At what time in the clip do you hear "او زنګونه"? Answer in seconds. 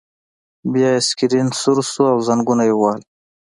2.13-2.63